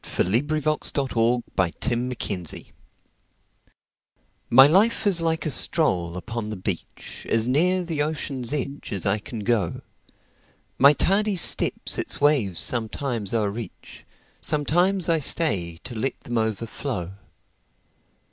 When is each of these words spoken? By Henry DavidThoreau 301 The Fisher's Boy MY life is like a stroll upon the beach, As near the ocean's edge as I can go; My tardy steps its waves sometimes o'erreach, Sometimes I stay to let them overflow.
By 0.01 0.07
Henry 0.23 0.39
DavidThoreau 0.41 1.43
301 1.55 2.09
The 2.09 2.15
Fisher's 2.19 2.47
Boy 2.57 2.71
MY 4.49 4.65
life 4.65 5.05
is 5.05 5.21
like 5.21 5.45
a 5.45 5.51
stroll 5.51 6.17
upon 6.17 6.49
the 6.49 6.55
beach, 6.57 7.27
As 7.29 7.47
near 7.47 7.83
the 7.83 8.01
ocean's 8.01 8.51
edge 8.51 8.91
as 8.91 9.05
I 9.05 9.19
can 9.19 9.41
go; 9.41 9.81
My 10.79 10.93
tardy 10.93 11.35
steps 11.35 11.99
its 11.99 12.19
waves 12.19 12.57
sometimes 12.57 13.31
o'erreach, 13.35 14.03
Sometimes 14.41 15.07
I 15.07 15.19
stay 15.19 15.77
to 15.83 15.93
let 15.93 16.19
them 16.21 16.39
overflow. 16.39 17.13